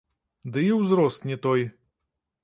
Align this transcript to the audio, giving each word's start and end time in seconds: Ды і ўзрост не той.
Ды 0.53 0.61
і 0.67 0.69
ўзрост 0.77 1.27
не 1.31 1.37
той. 1.43 1.61